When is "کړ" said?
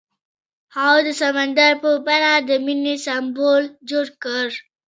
4.23-4.47